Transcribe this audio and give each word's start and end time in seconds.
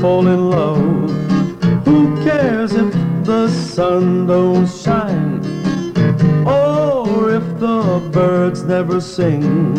fall 0.00 0.26
in 0.26 0.50
love? 0.50 1.10
Who 1.84 2.22
cares 2.24 2.72
if 2.72 2.92
the 3.24 3.48
sun 3.48 4.26
don't 4.26 4.66
shine? 4.66 5.40
Or 6.46 7.30
if 7.30 7.44
the 7.58 8.08
birds 8.12 8.62
never 8.64 9.00
sing? 9.00 9.76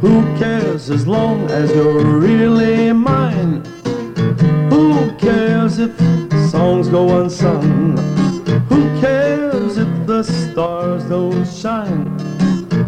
Who 0.00 0.22
cares 0.38 0.90
as 0.90 1.06
long 1.06 1.50
as 1.50 1.70
you're 1.70 2.04
really 2.04 2.92
mine? 2.92 3.64
Who 4.70 5.12
cares 5.16 5.78
if 5.78 5.96
songs 6.50 6.88
go 6.88 7.20
unsung? 7.20 7.96
Who 8.68 9.00
cares 9.00 9.76
if 9.76 10.06
the 10.06 10.22
stars 10.22 11.04
don't 11.04 11.46
shine? 11.46 12.08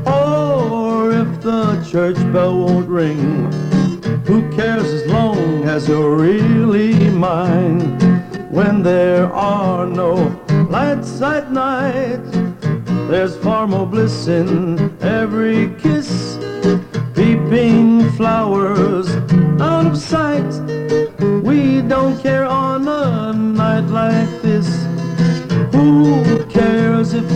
Or 0.07 1.13
if 1.13 1.41
the 1.43 1.87
church 1.91 2.17
bell 2.33 2.59
won't 2.59 2.89
ring? 2.89 3.84
Who 4.27 4.51
cares 4.57 4.85
as 4.85 5.07
long 5.07 5.65
as 5.65 5.87
you're 5.87 6.17
really 6.17 7.11
mine? 7.11 7.99
When 8.51 8.83
there 8.83 9.31
are 9.33 9.87
no 9.87 10.15
lights 10.71 11.21
at 11.21 11.53
night, 11.53 12.25
there's 13.11 13.37
far 13.37 13.67
more 13.67 13.87
bliss 13.87 14.27
in 14.27 14.97
every 15.03 15.75
kiss. 15.75 16.39
Peeping 17.15 18.11
flowers 18.13 19.11
out 19.61 19.87
of 19.87 19.99
sight. 19.99 20.51
We 21.43 21.83
don't 21.83 22.19
care 22.23 22.47
on 22.47 22.89
a 22.89 23.33
night 23.35 23.89
like 23.91 24.41
this. 24.41 24.69
Who 25.75 26.45
cares 26.47 27.13
if 27.13 27.31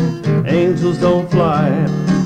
angels 0.46 0.98
don't 0.98 1.30
fly? 1.30 2.17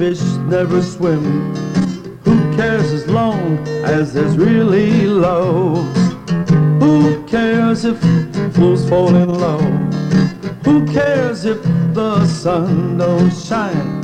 Fish 0.00 0.22
never 0.48 0.80
swim? 0.80 1.22
Who 2.24 2.56
cares 2.56 2.90
as 2.90 3.06
long 3.06 3.58
as 3.84 4.14
there's 4.14 4.38
really 4.38 5.04
love? 5.06 5.84
Who 6.80 7.22
cares 7.26 7.84
if 7.84 8.00
fools 8.54 8.88
fall 8.88 9.14
in 9.14 9.28
love? 9.28 9.70
Who 10.64 10.86
cares 10.86 11.44
if 11.44 11.62
the 11.92 12.24
sun 12.24 12.96
don't 12.96 13.30
shine? 13.30 14.02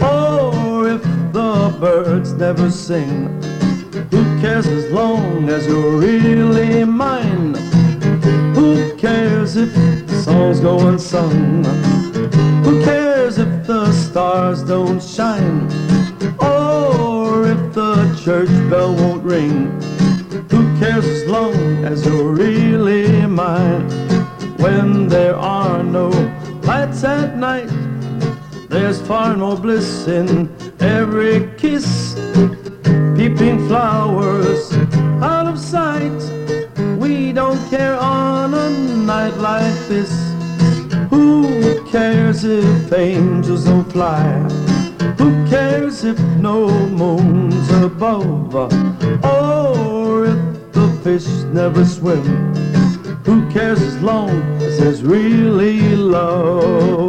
Or 0.00 0.88
if 0.94 1.02
the 1.32 1.76
birds 1.80 2.32
never 2.34 2.70
sing? 2.70 3.42
Who 4.12 4.22
cares 4.40 4.68
as 4.68 4.92
long 4.92 5.48
as 5.48 5.66
you're 5.66 5.96
really 5.98 6.84
mine? 6.84 7.54
Who 8.54 8.96
cares 8.96 9.56
if 9.56 9.74
songs 10.22 10.60
go 10.60 10.86
unsung? 10.86 11.95
Stars 14.36 14.62
don't 14.64 15.02
shine? 15.02 15.62
Or 16.40 17.46
if 17.52 17.72
the 17.72 17.94
church 18.22 18.52
bell 18.70 18.94
won't 18.94 19.24
ring? 19.24 19.80
Who 20.50 20.60
cares 20.78 21.06
as 21.06 21.24
long 21.26 21.56
as 21.90 22.04
you're 22.04 22.32
really 22.32 23.26
mine? 23.26 23.88
When 24.58 25.08
there 25.08 25.36
are 25.36 25.82
no 25.82 26.08
lights 26.70 27.02
at 27.04 27.38
night, 27.38 27.70
there's 28.68 29.00
far 29.00 29.34
more 29.36 29.56
bliss 29.56 30.06
in 30.06 30.28
every 30.80 31.36
kiss. 31.56 31.88
Peeping 33.16 33.66
flowers 33.68 34.62
out 35.32 35.46
of 35.46 35.58
sight. 35.58 36.20
We 37.02 37.32
don't 37.32 37.62
care 37.70 37.96
on 37.96 38.52
a 38.52 38.68
night 39.12 39.36
like 39.38 39.78
this. 39.88 40.35
Who 41.96 42.02
cares 42.02 42.44
if 42.44 42.92
angels 42.92 43.64
don't 43.64 43.90
fly? 43.90 44.20
Who 45.16 45.48
cares 45.48 46.04
if 46.04 46.20
no 46.36 46.68
moon's 46.88 47.70
above? 47.70 48.54
Or 49.24 50.26
if 50.26 50.72
the 50.72 51.00
fish 51.02 51.26
never 51.54 51.86
swim? 51.86 52.22
Who 53.24 53.50
cares 53.50 53.80
as 53.80 53.98
long 54.02 54.28
as 54.60 54.78
there's 54.78 55.02
really 55.02 55.96
love? 55.96 57.05